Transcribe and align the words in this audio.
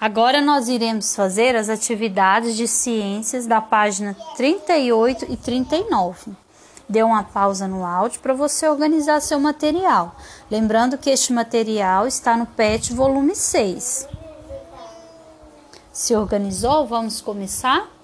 Agora 0.00 0.40
nós 0.40 0.68
iremos 0.68 1.16
fazer 1.16 1.56
as 1.56 1.68
atividades 1.68 2.56
de 2.56 2.68
ciências 2.68 3.46
da 3.46 3.60
página 3.60 4.14
38 4.36 5.26
e 5.28 5.36
39. 5.36 6.36
Dê 6.88 7.02
uma 7.02 7.24
pausa 7.24 7.66
no 7.66 7.84
áudio 7.84 8.20
para 8.20 8.32
você 8.32 8.68
organizar 8.68 9.20
seu 9.20 9.40
material. 9.40 10.14
Lembrando 10.48 10.96
que 10.96 11.10
este 11.10 11.32
material 11.32 12.06
está 12.06 12.36
no 12.36 12.46
PET 12.46 12.94
volume 12.94 13.34
6. 13.34 14.08
Se 15.92 16.14
organizou? 16.14 16.86
Vamos 16.86 17.20
começar? 17.20 17.97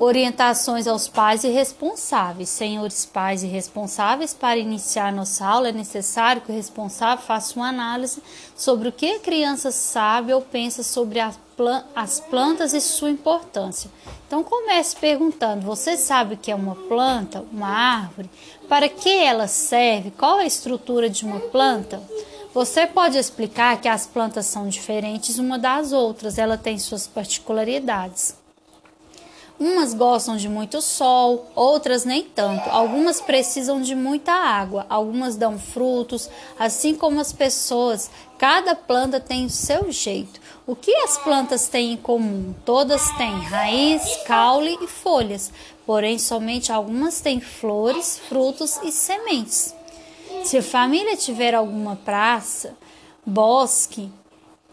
Orientações 0.00 0.86
aos 0.86 1.08
pais 1.08 1.42
e 1.42 1.48
responsáveis. 1.48 2.48
Senhores 2.48 3.04
pais 3.04 3.42
e 3.42 3.48
responsáveis, 3.48 4.32
para 4.32 4.56
iniciar 4.56 5.12
nossa 5.12 5.44
aula 5.44 5.70
é 5.70 5.72
necessário 5.72 6.40
que 6.40 6.52
o 6.52 6.54
responsável 6.54 7.24
faça 7.24 7.56
uma 7.56 7.68
análise 7.68 8.22
sobre 8.54 8.88
o 8.88 8.92
que 8.92 9.16
a 9.16 9.18
criança 9.18 9.72
sabe 9.72 10.32
ou 10.32 10.40
pensa 10.40 10.84
sobre 10.84 11.18
as 11.20 12.20
plantas 12.20 12.72
e 12.74 12.80
sua 12.80 13.10
importância. 13.10 13.90
Então 14.24 14.44
comece 14.44 14.94
perguntando: 14.94 15.66
você 15.66 15.96
sabe 15.96 16.34
o 16.34 16.38
que 16.38 16.52
é 16.52 16.54
uma 16.54 16.76
planta, 16.76 17.44
uma 17.52 17.68
árvore? 17.68 18.30
Para 18.68 18.88
que 18.88 19.10
ela 19.10 19.48
serve? 19.48 20.12
Qual 20.12 20.38
a 20.38 20.46
estrutura 20.46 21.10
de 21.10 21.24
uma 21.24 21.40
planta? 21.40 22.00
Você 22.54 22.86
pode 22.86 23.18
explicar 23.18 23.80
que 23.80 23.88
as 23.88 24.06
plantas 24.06 24.46
são 24.46 24.68
diferentes 24.68 25.40
uma 25.40 25.58
das 25.58 25.92
outras, 25.92 26.38
ela 26.38 26.56
tem 26.56 26.78
suas 26.78 27.04
particularidades. 27.08 28.37
Umas 29.58 29.92
gostam 29.92 30.36
de 30.36 30.48
muito 30.48 30.80
sol, 30.80 31.50
outras 31.52 32.04
nem 32.04 32.22
tanto. 32.22 32.70
Algumas 32.70 33.20
precisam 33.20 33.80
de 33.80 33.92
muita 33.92 34.32
água, 34.32 34.86
algumas 34.88 35.34
dão 35.34 35.58
frutos, 35.58 36.30
assim 36.56 36.94
como 36.94 37.20
as 37.20 37.32
pessoas. 37.32 38.08
Cada 38.38 38.76
planta 38.76 39.18
tem 39.18 39.46
o 39.46 39.50
seu 39.50 39.90
jeito. 39.90 40.40
O 40.64 40.76
que 40.76 40.94
as 40.94 41.18
plantas 41.18 41.66
têm 41.66 41.94
em 41.94 41.96
comum? 41.96 42.54
Todas 42.64 43.10
têm 43.16 43.32
raiz, 43.40 44.02
caule 44.26 44.78
e 44.80 44.86
folhas, 44.86 45.50
porém 45.84 46.20
somente 46.20 46.70
algumas 46.70 47.20
têm 47.20 47.40
flores, 47.40 48.20
frutos 48.28 48.78
e 48.84 48.92
sementes. 48.92 49.74
Se 50.44 50.58
a 50.58 50.62
família 50.62 51.16
tiver 51.16 51.52
alguma 51.52 51.96
praça, 51.96 52.76
bosque, 53.26 54.08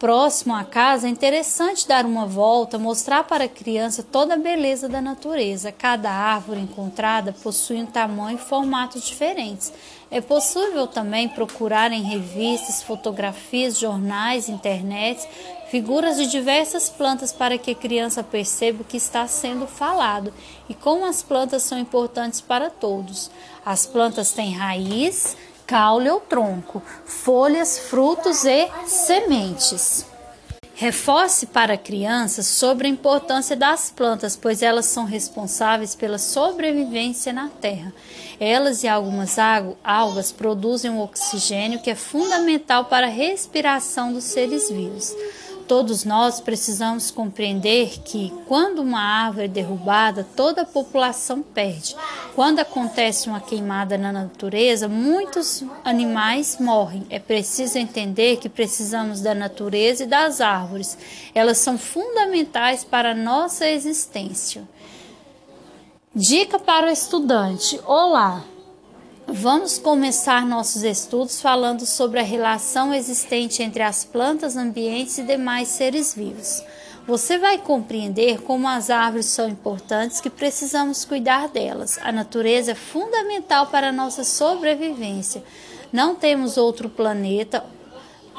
Próximo 0.06 0.54
à 0.54 0.64
casa, 0.64 1.08
é 1.08 1.10
interessante 1.10 1.88
dar 1.88 2.06
uma 2.06 2.28
volta, 2.28 2.78
mostrar 2.78 3.24
para 3.24 3.46
a 3.46 3.50
criança 3.50 4.04
toda 4.04 4.36
a 4.36 4.38
beleza 4.38 4.88
da 4.88 5.02
natureza. 5.02 5.72
Cada 5.72 6.12
árvore 6.12 6.60
encontrada 6.60 7.34
possui 7.34 7.78
um 7.78 7.88
tamanho 7.88 8.38
e 8.38 8.40
formatos 8.40 9.04
diferentes. 9.04 9.74
É 10.12 10.22
possível 10.22 10.86
também 10.86 11.28
procurar 11.28 11.92
em 11.92 12.04
revistas, 12.04 12.84
fotografias, 12.84 13.80
jornais, 13.80 14.48
internet, 14.48 15.28
figuras 15.72 16.18
de 16.18 16.28
diversas 16.28 16.88
plantas 16.88 17.34
para 17.34 17.58
que 17.58 17.72
a 17.72 17.76
criança 17.76 18.24
perceba 18.24 18.84
o 18.84 18.86
que 18.86 18.98
está 18.98 19.28
sendo 19.28 19.66
falado 19.66 20.32
e 20.70 20.76
como 20.76 21.04
as 21.04 21.24
plantas 21.24 21.64
são 21.64 21.80
importantes 21.80 22.42
para 22.42 22.70
todos. 22.70 23.32
As 23.66 23.88
plantas 23.88 24.32
têm 24.32 24.54
raiz, 24.54 25.36
caule 25.66 26.10
ou 26.10 26.20
tronco, 26.20 26.82
folhas, 27.06 27.78
frutos 27.78 28.46
e 28.46 28.70
sementes. 28.86 30.06
Reforce 30.78 31.46
para 31.46 31.78
crianças 31.78 32.48
sobre 32.48 32.86
a 32.86 32.90
importância 32.90 33.56
das 33.56 33.90
plantas, 33.90 34.36
pois 34.36 34.62
elas 34.62 34.86
são 34.86 35.06
responsáveis 35.06 35.96
pela 35.96 36.18
sobrevivência 36.18 37.32
na 37.32 37.48
Terra. 37.48 37.94
Elas 38.42 38.84
e 38.84 38.88
algumas 38.88 39.38
algas 39.82 40.34
produzem 40.34 40.92
um 40.92 41.00
oxigênio 41.00 41.82
que 41.82 41.90
é 41.90 41.96
fundamental 41.96 42.86
para 42.86 43.08
a 43.08 43.10
respiração 43.10 44.12
dos 44.12 44.26
seres 44.26 44.70
vivos. 44.70 45.16
Todos 45.68 46.06
nós 46.06 46.40
precisamos 46.40 47.10
compreender 47.10 48.00
que, 48.04 48.32
quando 48.48 48.84
uma 48.84 49.02
árvore 49.02 49.46
é 49.46 49.48
derrubada, 49.48 50.28
toda 50.36 50.62
a 50.62 50.66
população 50.66 51.42
perde. 51.42 51.96
Quando 52.36 52.60
acontece 52.60 53.28
uma 53.28 53.40
queimada 53.40 53.98
na 53.98 54.12
natureza, 54.12 54.88
muitos 54.88 55.64
animais 55.84 56.58
morrem. 56.60 57.06
É 57.10 57.18
preciso 57.18 57.80
entender 57.80 58.38
que 58.38 58.48
precisamos 58.48 59.22
da 59.22 59.34
natureza 59.34 60.04
e 60.04 60.08
das 60.08 60.40
árvores. 60.40 60.98
Elas 61.34 61.58
são 61.58 61.80
fundamentais 61.80 62.84
para 62.84 63.12
a 63.12 63.16
nossa 63.16 63.68
existência. 63.68 64.64
Dica 66.14 66.60
para 66.60 66.88
o 66.88 66.92
estudante: 66.92 67.80
Olá! 67.86 68.55
Vamos 69.28 69.80
começar 69.80 70.46
nossos 70.46 70.84
estudos 70.84 71.42
falando 71.42 71.84
sobre 71.84 72.20
a 72.20 72.24
relação 72.24 72.94
existente 72.94 73.64
entre 73.64 73.82
as 73.82 74.06
plantas, 74.06 74.56
ambientes 74.56 75.18
e 75.18 75.24
demais 75.24 75.68
seres 75.68 76.14
vivos. 76.14 76.64
Você 77.08 77.40
vai 77.40 77.58
compreender 77.58 78.42
como 78.44 78.68
as 78.68 78.92
árvores 78.92 79.26
são 79.26 79.50
importantes 79.50 80.22
que 80.22 80.30
precisamos 80.30 81.06
cuidar 81.06 81.48
delas. 81.48 81.98
A 82.04 82.12
natureza 82.12 82.72
é 82.72 82.76
fundamental 82.76 83.66
para 83.68 83.90
a 83.90 83.92
nossa 83.92 84.24
sobrevivência. 84.24 85.44
Não 85.92 86.14
temos 86.14 86.56
outro 86.56 86.88
planeta 86.88 87.66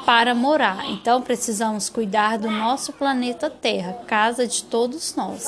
para 0.05 0.33
morar, 0.33 0.89
então 0.89 1.21
precisamos 1.21 1.89
cuidar 1.89 2.37
do 2.37 2.49
nosso 2.49 2.93
planeta 2.93 3.49
Terra, 3.49 3.93
casa 4.07 4.47
de 4.47 4.63
todos 4.63 5.15
nós. 5.15 5.47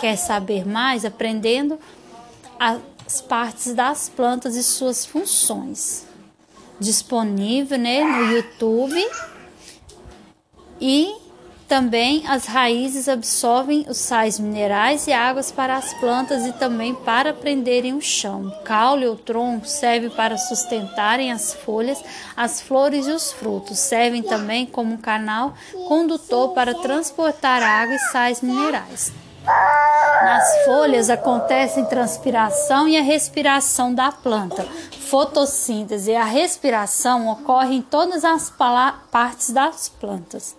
Quer 0.00 0.16
saber 0.16 0.66
mais? 0.66 1.04
Aprendendo 1.04 1.78
a 2.58 2.78
as 3.08 3.22
partes 3.22 3.72
das 3.72 4.06
plantas 4.10 4.54
e 4.54 4.62
suas 4.62 5.06
funções. 5.06 6.06
Disponível 6.78 7.78
né, 7.78 8.04
no 8.04 8.32
YouTube 8.32 9.02
e 10.78 11.16
também 11.66 12.22
as 12.28 12.44
raízes 12.44 13.08
absorvem 13.08 13.86
os 13.88 13.96
sais 13.96 14.38
minerais 14.38 15.06
e 15.06 15.12
águas 15.12 15.50
para 15.50 15.76
as 15.76 15.94
plantas 15.94 16.44
e 16.46 16.52
também 16.52 16.94
para 16.94 17.32
prenderem 17.32 17.94
o 17.94 18.00
chão. 18.02 18.54
Caule 18.62 19.06
ou 19.06 19.16
tronco 19.16 19.66
serve 19.66 20.10
para 20.10 20.36
sustentarem 20.36 21.32
as 21.32 21.54
folhas, 21.54 22.04
as 22.36 22.60
flores 22.60 23.06
e 23.06 23.10
os 23.10 23.32
frutos. 23.32 23.78
Servem 23.78 24.22
também 24.22 24.66
como 24.66 24.98
canal 24.98 25.54
condutor 25.88 26.52
para 26.52 26.74
transportar 26.74 27.62
água 27.62 27.94
e 27.94 27.98
sais 28.12 28.42
minerais. 28.42 29.10
Nas 30.22 30.64
folhas 30.64 31.10
acontece 31.10 31.84
transpiração 31.84 32.88
e 32.88 32.96
a 32.96 33.02
respiração 33.02 33.94
da 33.94 34.10
planta. 34.10 34.64
Fotossíntese 35.08 36.10
e 36.10 36.16
a 36.16 36.24
respiração 36.24 37.28
ocorre 37.28 37.76
em 37.76 37.82
todas 37.82 38.24
as 38.24 38.52
partes 39.10 39.50
das 39.50 39.88
plantas. 39.88 40.56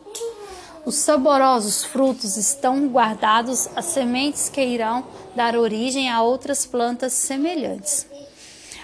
Os 0.86 0.96
saborosos 0.96 1.84
frutos 1.84 2.38
estão 2.38 2.88
guardados 2.88 3.70
as 3.76 3.86
sementes 3.86 4.48
que 4.48 4.62
irão 4.62 5.06
dar 5.36 5.56
origem 5.56 6.10
a 6.10 6.22
outras 6.22 6.66
plantas 6.66 7.14
semelhantes. 7.14 8.08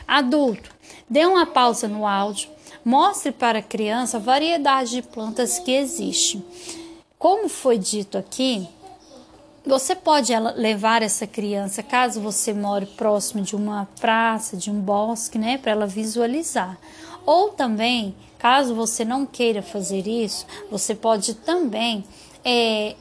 Adulto, 0.08 0.70
dê 1.10 1.26
uma 1.26 1.46
pausa 1.46 1.88
no 1.88 2.06
áudio, 2.06 2.50
mostre 2.84 3.32
para 3.32 3.60
a 3.60 3.64
criança 3.64 4.18
a 4.18 4.20
variedade 4.20 4.92
de 4.92 5.02
plantas 5.02 5.58
que 5.58 5.72
existe. 5.72 6.44
Como 7.18 7.50
foi 7.50 7.78
dito 7.78 8.18
aqui, 8.18 8.68
você 9.66 9.96
pode 9.96 10.32
levar 10.56 11.02
essa 11.02 11.26
criança, 11.26 11.82
caso 11.82 12.22
você 12.22 12.54
more 12.54 12.86
próximo 12.86 13.42
de 13.42 13.56
uma 13.56 13.88
praça, 14.00 14.56
de 14.56 14.70
um 14.70 14.80
bosque, 14.80 15.38
né, 15.38 15.58
para 15.58 15.72
ela 15.72 15.88
visualizar. 15.88 16.78
Ou 17.26 17.50
também, 17.50 18.16
caso 18.38 18.76
você 18.76 19.04
não 19.04 19.26
queira 19.26 19.62
fazer 19.64 20.08
isso, 20.08 20.46
você 20.70 20.94
pode 20.94 21.34
também 21.34 22.04
é, 22.44 22.96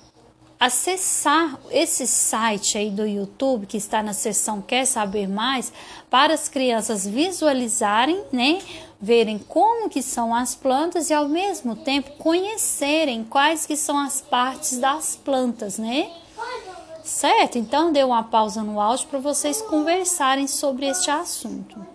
acessar 0.58 1.58
esse 1.70 2.06
site 2.06 2.78
aí 2.78 2.90
do 2.90 3.06
YouTube 3.06 3.66
que 3.66 3.76
está 3.76 4.02
na 4.02 4.14
seção 4.14 4.62
Quer 4.62 4.86
Saber 4.86 5.28
Mais 5.28 5.70
para 6.08 6.32
as 6.32 6.48
crianças 6.48 7.06
visualizarem, 7.06 8.24
né, 8.32 8.60
verem 8.98 9.38
como 9.38 9.90
que 9.90 10.00
são 10.00 10.34
as 10.34 10.54
plantas 10.54 11.10
e 11.10 11.12
ao 11.12 11.28
mesmo 11.28 11.76
tempo 11.76 12.12
conhecerem 12.12 13.22
quais 13.22 13.66
que 13.66 13.76
são 13.76 13.98
as 13.98 14.22
partes 14.22 14.78
das 14.78 15.14
plantas, 15.14 15.76
né? 15.76 16.10
Certo? 17.04 17.58
Então 17.58 17.92
dê 17.92 18.02
uma 18.02 18.22
pausa 18.22 18.62
no 18.62 18.80
áudio 18.80 19.08
para 19.08 19.18
vocês 19.18 19.60
conversarem 19.60 20.48
sobre 20.48 20.86
este 20.86 21.10
assunto. 21.10 21.86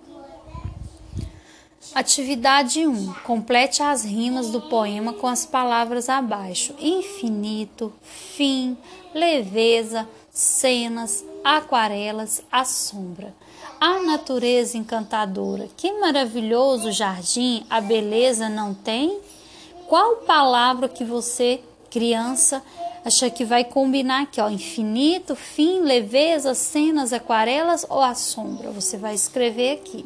Atividade 1.96 2.86
1. 2.86 3.14
Complete 3.24 3.82
as 3.82 4.06
rimas 4.06 4.52
do 4.52 4.62
poema 4.62 5.12
com 5.12 5.26
as 5.26 5.48
palavras 5.48 6.08
abaixo: 6.08 6.76
infinito, 6.80 7.92
fim, 8.04 8.78
leveza, 9.12 10.08
cenas, 10.30 11.26
aquarelas, 11.44 12.44
a 12.52 12.64
sombra. 12.64 13.34
A 13.82 14.02
natureza 14.02 14.78
encantadora, 14.78 15.68
que 15.76 15.92
maravilhoso 15.94 16.92
jardim, 16.92 17.66
a 17.68 17.82
beleza 17.82 18.48
não 18.48 18.76
tem? 18.76 19.20
Qual 19.88 20.18
palavra 20.18 20.88
que 20.88 21.04
você, 21.04 21.62
criança, 21.90 22.62
acha 23.04 23.30
que 23.30 23.46
vai 23.46 23.64
combinar 23.64 24.24
aqui, 24.24 24.42
ó, 24.42 24.50
infinito, 24.50 25.36
fim, 25.36 25.82
leveza, 25.82 26.54
cenas, 26.54 27.14
aquarelas 27.14 27.86
ou 27.90 28.02
a 28.02 28.14
sombra. 28.14 28.72
Você 28.72 28.98
vai 28.98 29.16
escrever 29.16 29.74
aqui. 29.74 30.06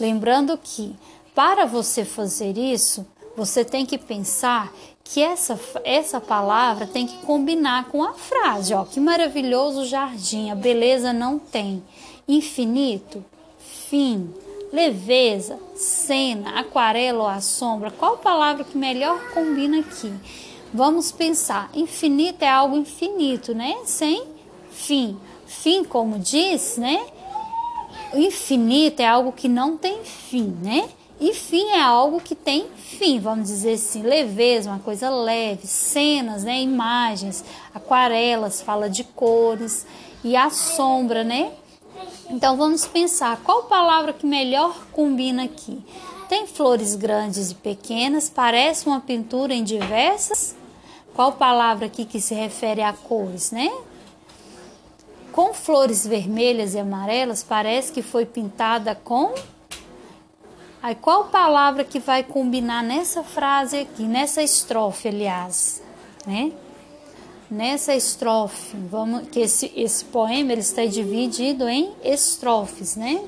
Lembrando 0.00 0.58
que 0.58 0.96
para 1.34 1.64
você 1.64 2.04
fazer 2.04 2.58
isso, 2.58 3.06
você 3.36 3.64
tem 3.64 3.86
que 3.86 3.96
pensar 3.96 4.72
que 5.04 5.22
essa, 5.22 5.58
essa 5.84 6.20
palavra 6.20 6.86
tem 6.86 7.06
que 7.06 7.18
combinar 7.18 7.86
com 7.86 8.02
a 8.02 8.14
frase, 8.14 8.74
ó. 8.74 8.84
Que 8.84 9.00
maravilhoso 9.00 9.84
jardim, 9.84 10.50
a 10.50 10.54
beleza 10.54 11.12
não 11.12 11.38
tem. 11.38 11.82
Infinito, 12.28 13.24
fim, 13.58 14.32
leveza, 14.72 15.58
cena, 15.74 16.58
aquarela 16.58 17.22
ou 17.24 17.28
a 17.28 17.40
sombra. 17.40 17.90
Qual 17.90 18.18
palavra 18.18 18.64
que 18.64 18.76
melhor 18.76 19.18
combina 19.34 19.80
aqui? 19.80 20.12
Vamos 20.74 21.12
pensar. 21.12 21.70
Infinito 21.74 22.42
é 22.42 22.48
algo 22.48 22.76
infinito, 22.76 23.54
né? 23.54 23.76
Sem 23.84 24.24
fim. 24.70 25.18
Fim, 25.46 25.84
como 25.84 26.18
diz, 26.18 26.78
né? 26.78 27.04
O 28.14 28.18
infinito 28.18 29.00
é 29.00 29.06
algo 29.06 29.32
que 29.32 29.48
não 29.48 29.76
tem 29.76 30.02
fim, 30.02 30.56
né? 30.62 30.88
E 31.20 31.34
fim 31.34 31.68
é 31.68 31.80
algo 31.80 32.20
que 32.20 32.34
tem 32.34 32.66
fim, 32.74 33.20
vamos 33.20 33.46
dizer 33.46 33.74
assim, 33.74 34.02
leveza, 34.02 34.70
uma 34.70 34.80
coisa 34.80 35.08
leve, 35.08 35.68
cenas, 35.68 36.42
né, 36.42 36.60
imagens, 36.60 37.44
aquarelas, 37.72 38.60
fala 38.60 38.90
de 38.90 39.04
cores 39.04 39.86
e 40.24 40.34
a 40.34 40.50
sombra, 40.50 41.22
né? 41.22 41.52
Então 42.28 42.56
vamos 42.56 42.86
pensar 42.86 43.40
qual 43.44 43.64
palavra 43.64 44.12
que 44.12 44.26
melhor 44.26 44.76
combina 44.90 45.44
aqui. 45.44 45.80
Tem 46.28 46.46
flores 46.46 46.96
grandes 46.96 47.52
e 47.52 47.54
pequenas, 47.54 48.28
parece 48.28 48.86
uma 48.86 49.00
pintura 49.00 49.54
em 49.54 49.62
diversas. 49.62 50.56
Qual 51.14 51.32
palavra 51.32 51.86
aqui 51.86 52.04
que 52.04 52.20
se 52.20 52.34
refere 52.34 52.82
a 52.82 52.92
cores, 52.92 53.50
né? 53.50 53.70
Com 55.30 55.52
flores 55.52 56.06
vermelhas 56.06 56.74
e 56.74 56.78
amarelas, 56.78 57.42
parece 57.42 57.92
que 57.92 58.02
foi 58.02 58.24
pintada 58.24 58.94
com 58.94 59.34
Aí 60.82 60.96
qual 60.96 61.26
palavra 61.26 61.84
que 61.84 62.00
vai 62.00 62.24
combinar 62.24 62.82
nessa 62.82 63.22
frase 63.22 63.78
aqui, 63.78 64.02
nessa 64.02 64.42
estrofe, 64.42 65.06
aliás, 65.06 65.80
né? 66.26 66.50
Nessa 67.48 67.94
estrofe, 67.94 68.76
vamos 68.90 69.28
que 69.28 69.38
esse 69.38 69.70
esse 69.76 70.04
poema 70.04 70.50
ele 70.50 70.60
está 70.60 70.84
dividido 70.84 71.68
em 71.68 71.92
estrofes, 72.02 72.96
né? 72.96 73.22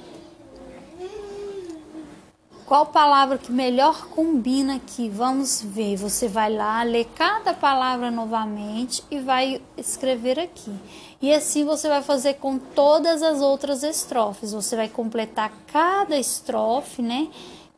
Qual 2.66 2.86
palavra 2.86 3.36
que 3.36 3.52
melhor 3.52 4.06
combina 4.08 4.76
aqui? 4.76 5.10
Vamos 5.10 5.60
ver. 5.62 5.96
Você 5.96 6.28
vai 6.28 6.50
lá, 6.50 6.82
ler 6.82 7.06
cada 7.14 7.52
palavra 7.52 8.10
novamente 8.10 9.04
e 9.10 9.18
vai 9.18 9.60
escrever 9.76 10.40
aqui. 10.40 10.74
E 11.20 11.32
assim 11.32 11.64
você 11.66 11.88
vai 11.88 12.02
fazer 12.02 12.34
com 12.34 12.58
todas 12.58 13.22
as 13.22 13.42
outras 13.42 13.82
estrofes. 13.82 14.52
Você 14.52 14.76
vai 14.76 14.88
completar 14.88 15.52
cada 15.66 16.18
estrofe, 16.18 17.02
né? 17.02 17.28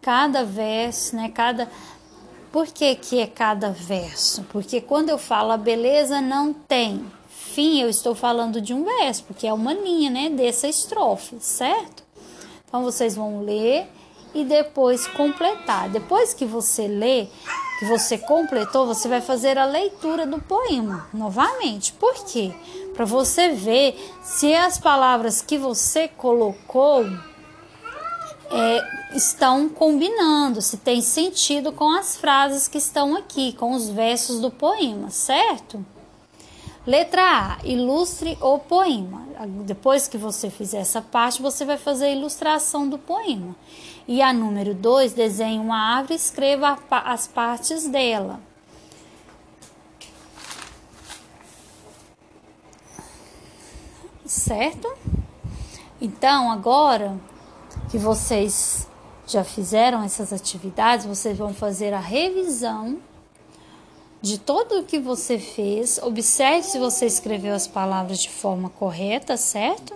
Cada 0.01 0.45
verso, 0.45 1.17
né? 1.17 1.31
Cada 1.35 1.69
Por 2.53 2.69
que 2.69 2.95
que 2.95 3.19
é 3.19 3.27
cada 3.27 3.71
verso? 3.71 4.45
Porque 4.51 4.81
quando 4.81 5.09
eu 5.09 5.19
falo 5.19 5.51
a 5.51 5.57
beleza 5.57 6.21
não 6.21 6.53
tem 6.53 7.05
fim, 7.29 7.81
eu 7.81 7.89
estou 7.89 8.15
falando 8.15 8.61
de 8.61 8.75
um 8.75 8.85
verso, 8.85 9.25
porque 9.25 9.47
é 9.47 9.53
uma 9.53 9.73
linha, 9.73 10.11
né, 10.11 10.29
dessa 10.29 10.69
estrofe, 10.69 11.37
certo? 11.41 12.05
Então 12.69 12.83
vocês 12.83 13.17
vão 13.17 13.41
ler 13.41 13.91
e 14.37 14.45
depois 14.45 15.07
completar. 15.07 15.89
Depois 15.89 16.35
que 16.35 16.45
você 16.45 16.87
lê, 16.87 17.27
que 17.79 17.87
você 17.87 18.19
completou, 18.19 18.87
você 18.87 19.09
vai 19.09 19.23
fazer 19.23 19.57
a 19.57 19.65
leitura 19.65 20.27
do 20.27 20.41
poema 20.41 21.09
novamente. 21.13 21.95
Por 21.95 22.15
quê? 22.27 22.55
Para 22.95 23.07
você 23.07 23.49
ver 23.49 23.99
se 24.23 24.55
as 24.55 24.79
palavras 24.79 25.41
que 25.41 25.57
você 25.57 26.07
colocou 26.07 27.07
é, 28.51 29.17
estão 29.17 29.71
combinando, 29.71 30.61
se 30.61 30.77
tem 30.77 31.01
sentido 31.01 31.73
com 31.73 31.91
as 31.91 32.17
frases 32.17 32.69
que 32.69 32.79
estão 32.79 33.17
aqui, 33.17 33.55
com 33.55 33.73
os 33.73 33.89
versos 33.89 34.39
do 34.39 34.51
poema, 34.51 35.09
certo? 35.09 35.85
Letra 36.87 37.23
A, 37.23 37.59
ilustre 37.67 38.39
o 38.41 38.61
poema. 38.61 39.27
Depois 39.65 40.07
que 40.07 40.17
você 40.17 40.49
fizer 40.49 40.79
essa 40.79 41.03
parte, 41.03 41.43
você 41.43 41.65
vai 41.65 41.77
fazer 41.77 42.07
a 42.07 42.11
ilustração 42.11 42.89
do 42.89 42.97
poema. 42.97 43.57
E 44.07 44.23
a 44.23 44.33
número 44.33 44.73
2, 44.73 45.13
desenhe 45.13 45.59
uma 45.59 45.97
árvore 45.97 46.15
e 46.15 46.17
escreva 46.17 46.79
as 46.91 47.27
partes 47.27 47.89
dela. 47.89 48.41
Certo? 54.25 54.89
Então, 56.01 56.53
agora 56.53 57.19
que 57.91 57.99
vocês 57.99 58.89
já 59.27 59.43
fizeram 59.43 60.05
essas 60.05 60.33
atividades, 60.33 61.05
vocês 61.05 61.37
vão 61.37 61.53
fazer 61.53 61.93
a 61.93 62.01
revisão 62.01 62.99
de 64.27 64.39
tudo 64.39 64.81
o 64.81 64.83
que 64.83 64.99
você 64.99 65.39
fez. 65.39 65.99
Observe 66.03 66.65
se 66.65 66.81
você 66.81 67.07
escreveu 67.07 67.55
as 67.55 67.69
palavras 67.69 68.19
de 68.19 68.29
forma 68.29 68.69
correta, 68.69 69.37
certo? 69.37 69.95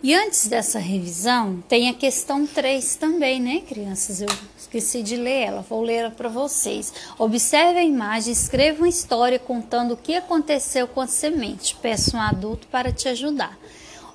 E 0.00 0.14
antes 0.14 0.46
dessa 0.46 0.78
revisão, 0.78 1.60
tem 1.68 1.88
a 1.88 1.94
questão 1.94 2.46
3 2.46 2.94
também, 2.94 3.40
né, 3.40 3.62
crianças? 3.66 4.20
Eu 4.20 4.28
esqueci 4.56 5.02
de 5.02 5.16
ler 5.16 5.46
ela, 5.46 5.62
vou 5.62 5.82
ler 5.82 6.12
para 6.12 6.28
vocês. 6.28 6.92
Observe 7.18 7.80
a 7.80 7.84
imagem, 7.84 8.32
escreva 8.32 8.82
uma 8.82 8.88
história 8.88 9.40
contando 9.40 9.94
o 9.94 9.96
que 9.96 10.14
aconteceu 10.14 10.86
com 10.86 11.00
a 11.00 11.08
semente. 11.08 11.74
Peça 11.82 12.16
um 12.16 12.20
adulto 12.20 12.68
para 12.68 12.92
te 12.92 13.08
ajudar. 13.08 13.58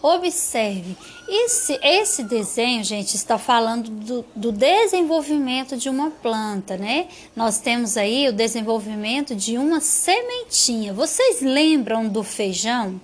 Observe, 0.01 0.95
esse, 1.27 1.77
esse 1.83 2.23
desenho, 2.23 2.85
gente, 2.85 3.15
está 3.15 3.37
falando 3.37 3.89
do, 3.89 4.25
do, 4.33 4.49
desenvolvimento 4.49 5.75
de 5.75 5.89
uma 5.89 6.09
planta, 6.09 6.77
né? 6.77 7.09
Nós 7.35 7.59
temos 7.59 7.97
aí 7.97 8.29
o 8.29 8.33
desenvolvimento 8.33 9.35
de 9.35 9.57
uma 9.57 9.81
sementinha. 9.81 10.93
Vocês 10.93 11.41
lembram 11.41 12.07
do 12.07 12.23
feijão? 12.23 12.99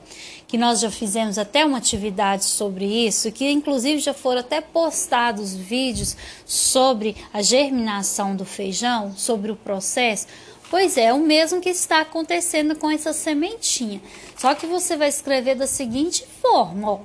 Que 0.47 0.57
nós 0.57 0.79
já 0.79 0.89
fizemos 0.89 1.37
até 1.37 1.65
uma 1.65 1.79
atividade 1.79 2.45
sobre 2.45 2.85
isso, 2.85 3.29
que 3.29 3.49
inclusive 3.49 3.99
já 3.99 4.13
foram 4.13 4.39
até 4.39 4.61
postados 4.61 5.53
vídeos 5.53 6.15
sobre 6.45 7.17
a 7.33 7.41
germinação 7.41 8.37
do 8.37 8.45
feijão, 8.45 9.13
sobre 9.17 9.51
o 9.51 9.55
processo. 9.55 10.27
Pois 10.75 10.97
é, 10.97 11.13
o 11.13 11.19
mesmo 11.19 11.61
que 11.61 11.69
está 11.69 12.01
acontecendo 12.01 12.75
com 12.75 12.91
essa 12.91 13.13
sementinha. 13.13 14.01
Só 14.35 14.53
que 14.53 14.67
você 14.67 14.97
vai 14.97 15.07
escrever 15.07 15.55
da 15.55 15.65
seguinte 15.65 16.27
forma, 16.41 16.91
ó. 16.91 16.99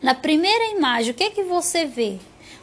Na 0.00 0.14
primeira 0.14 0.76
imagem, 0.76 1.10
o 1.10 1.14
que 1.14 1.24
é 1.24 1.30
que 1.30 1.42
você 1.42 1.86
vê? 1.86 2.18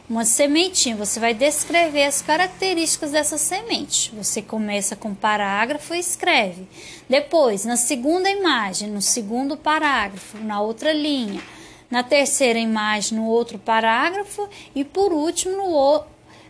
Uma 0.08 0.24
sementinha, 0.24 0.96
você 0.96 1.20
vai 1.20 1.34
descrever 1.34 2.04
as 2.04 2.22
características 2.22 3.10
dessa 3.10 3.36
semente. 3.36 4.10
Você 4.16 4.40
começa 4.40 4.96
com 4.96 5.14
parágrafo 5.14 5.94
e 5.94 5.98
escreve. 5.98 6.66
Depois, 7.06 7.66
na 7.66 7.76
segunda 7.76 8.30
imagem, 8.30 8.88
no 8.88 9.02
segundo 9.02 9.54
parágrafo, 9.54 10.38
na 10.38 10.62
outra 10.62 10.94
linha. 10.94 11.42
Na 11.90 12.02
terceira 12.02 12.58
imagem, 12.58 13.18
no 13.18 13.26
outro 13.26 13.58
parágrafo. 13.58 14.48
E 14.74 14.82
por 14.82 15.12
último, 15.12 15.58
no, 15.58 16.04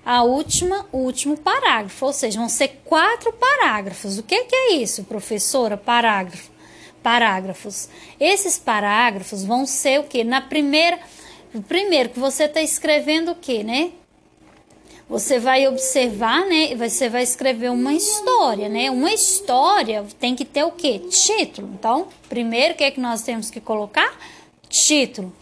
a 0.07 0.23
última, 0.23 0.87
o 0.93 0.99
último 0.99 1.37
parágrafo, 1.37 2.07
ou 2.07 2.13
seja, 2.13 2.39
vão 2.39 2.49
ser 2.49 2.81
quatro 2.85 3.33
parágrafos. 3.33 4.19
O 4.19 4.23
que, 4.23 4.45
que 4.45 4.55
é 4.55 4.75
isso, 4.75 5.03
professora? 5.03 5.77
Parágrafo. 5.77 6.49
Parágrafos. 7.03 7.89
Esses 8.21 8.57
parágrafos 8.57 9.43
vão 9.43 9.67
ser 9.67 9.99
o 9.99 10.05
que? 10.05 10.23
Na 10.23 10.41
primeira, 10.41 11.01
primeiro 11.67 12.11
que 12.11 12.21
você 12.21 12.45
está 12.45 12.63
escrevendo 12.63 13.33
o 13.33 13.35
que, 13.35 13.65
né? 13.65 13.91
Você 15.09 15.41
vai 15.41 15.67
observar, 15.67 16.47
né? 16.47 16.77
Você 16.77 17.09
vai 17.09 17.25
escrever 17.25 17.73
uma 17.73 17.93
história, 17.93 18.69
né? 18.69 18.89
Uma 18.89 19.13
história 19.13 20.07
tem 20.21 20.37
que 20.37 20.45
ter 20.45 20.63
o 20.63 20.71
que? 20.71 21.01
Título. 21.01 21.69
Então, 21.75 22.07
primeiro, 22.29 22.75
o 22.75 22.77
que 22.77 22.85
é 22.85 22.93
que 22.93 23.01
nós 23.01 23.23
temos 23.23 23.51
que 23.51 23.61
colocar? 23.61 24.17
Título. 24.69 25.33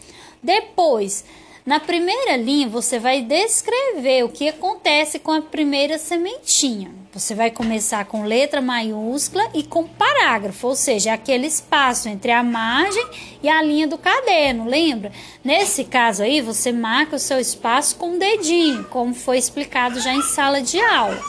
Depois, 0.41 1.23
na 1.65 1.79
primeira 1.79 2.37
linha, 2.37 2.69
você 2.69 2.99
vai 2.99 3.23
descrever 3.23 4.23
o 4.23 4.29
que 4.29 4.47
acontece 4.47 5.17
com 5.17 5.31
a 5.31 5.41
primeira 5.41 5.97
sementinha. 5.97 6.91
Você 7.11 7.33
vai 7.33 7.49
começar 7.49 8.05
com 8.05 8.23
letra 8.23 8.61
maiúscula 8.61 9.49
e 9.51 9.63
com 9.63 9.87
parágrafo, 9.87 10.67
ou 10.67 10.75
seja, 10.75 11.13
aquele 11.13 11.47
espaço 11.47 12.07
entre 12.07 12.31
a 12.31 12.43
margem 12.43 13.07
e 13.41 13.49
a 13.49 13.63
linha 13.63 13.87
do 13.87 13.97
caderno, 13.97 14.67
lembra? 14.67 15.11
Nesse 15.43 15.85
caso 15.85 16.21
aí, 16.21 16.39
você 16.39 16.71
marca 16.71 17.15
o 17.15 17.19
seu 17.19 17.39
espaço 17.39 17.95
com 17.95 18.15
o 18.15 18.19
dedinho, 18.19 18.83
como 18.85 19.15
foi 19.15 19.39
explicado 19.39 19.99
já 19.99 20.13
em 20.13 20.21
sala 20.21 20.61
de 20.61 20.79
aula. 20.79 21.19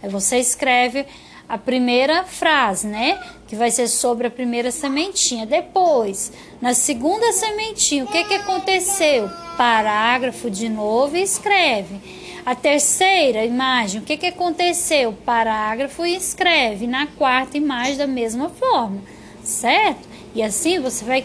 Aí 0.00 0.08
você 0.08 0.38
escreve 0.38 1.04
a 1.50 1.58
primeira 1.58 2.22
frase, 2.22 2.86
né? 2.86 3.18
Que 3.48 3.56
vai 3.56 3.72
ser 3.72 3.88
sobre 3.88 4.28
a 4.28 4.30
primeira 4.30 4.70
sementinha. 4.70 5.44
Depois, 5.44 6.32
na 6.62 6.74
segunda 6.74 7.32
sementinha, 7.32 8.04
o 8.04 8.06
que, 8.06 8.22
que 8.22 8.34
aconteceu? 8.34 9.28
Parágrafo 9.56 10.48
de 10.48 10.68
novo 10.68 11.16
e 11.16 11.22
escreve. 11.22 12.00
A 12.46 12.54
terceira 12.54 13.44
imagem, 13.44 14.00
o 14.00 14.04
que, 14.04 14.16
que 14.16 14.28
aconteceu? 14.28 15.12
Parágrafo 15.24 16.06
e 16.06 16.14
escreve. 16.14 16.86
Na 16.86 17.08
quarta 17.08 17.58
imagem, 17.58 17.96
da 17.96 18.06
mesma 18.06 18.48
forma, 18.48 19.02
certo? 19.42 20.08
E 20.32 20.44
assim 20.44 20.78
você 20.78 21.04
vai 21.04 21.24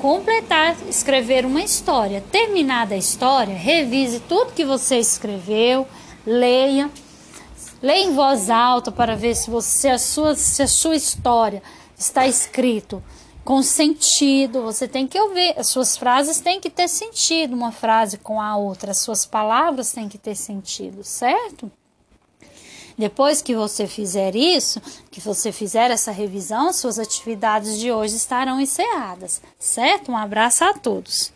completar, 0.00 0.76
escrever 0.88 1.46
uma 1.46 1.62
história. 1.62 2.24
Terminada 2.32 2.96
a 2.96 2.98
história, 2.98 3.54
revise 3.54 4.18
tudo 4.18 4.52
que 4.52 4.64
você 4.64 4.96
escreveu, 4.96 5.86
leia 6.26 6.90
Leia 7.82 8.04
em 8.04 8.14
voz 8.14 8.50
alta 8.50 8.92
para 8.92 9.16
ver 9.16 9.34
se 9.34 9.50
você 9.50 9.88
a 9.88 9.98
sua, 9.98 10.34
se 10.34 10.62
a 10.62 10.68
sua 10.68 10.94
história 10.94 11.62
está 11.96 12.26
escrito 12.26 13.02
com 13.42 13.62
sentido. 13.62 14.62
Você 14.62 14.86
tem 14.86 15.06
que 15.06 15.18
ouvir, 15.18 15.58
as 15.58 15.68
suas 15.68 15.96
frases 15.96 16.40
têm 16.40 16.60
que 16.60 16.68
ter 16.68 16.88
sentido, 16.88 17.54
uma 17.54 17.72
frase 17.72 18.18
com 18.18 18.40
a 18.40 18.56
outra, 18.56 18.90
as 18.90 18.98
suas 18.98 19.24
palavras 19.24 19.92
têm 19.92 20.08
que 20.08 20.18
ter 20.18 20.34
sentido, 20.34 21.02
certo? 21.02 21.70
Depois 22.98 23.40
que 23.40 23.54
você 23.54 23.86
fizer 23.86 24.36
isso, 24.36 24.78
que 25.10 25.22
você 25.22 25.50
fizer 25.50 25.90
essa 25.90 26.10
revisão, 26.10 26.70
suas 26.70 26.98
atividades 26.98 27.78
de 27.78 27.90
hoje 27.90 28.14
estarão 28.14 28.60
encerradas, 28.60 29.40
certo? 29.58 30.12
Um 30.12 30.16
abraço 30.18 30.64
a 30.64 30.74
todos. 30.74 31.32